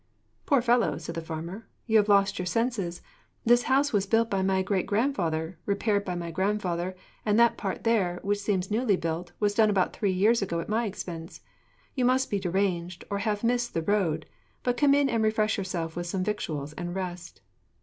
'Poor 0.47 0.63
fellow,' 0.63 0.97
said 0.97 1.13
the 1.13 1.21
farmer, 1.21 1.67
'you 1.85 1.97
have 1.97 2.09
lost 2.09 2.39
your 2.39 2.45
senses. 2.47 3.03
This 3.45 3.65
house 3.69 3.93
was 3.93 4.07
built 4.07 4.31
by 4.31 4.41
my 4.41 4.63
great 4.63 4.87
grandfather, 4.87 5.59
repaired 5.67 6.05
by 6.05 6.15
my 6.15 6.31
grandfather; 6.31 6.95
and 7.23 7.37
that 7.39 7.55
part 7.55 7.83
there, 7.83 8.19
which 8.23 8.39
seems 8.39 8.71
newly 8.71 8.95
built, 8.95 9.31
was 9.39 9.53
done 9.53 9.69
about 9.69 9.93
three 9.95 10.11
years 10.11 10.41
ago 10.41 10.59
at 10.59 10.67
my 10.67 10.85
expense. 10.87 11.41
You 11.93 12.05
must 12.05 12.31
be 12.31 12.39
deranged, 12.39 13.05
or 13.11 13.19
have 13.19 13.43
missed 13.43 13.75
the 13.75 13.83
road; 13.83 14.25
but 14.63 14.75
come 14.75 14.95
in 14.95 15.07
and 15.07 15.21
refresh 15.23 15.55
yourself 15.59 15.95
with 15.95 16.07
some 16.07 16.23
victuals, 16.23 16.73
and 16.73 16.95
rest.' 16.95 17.41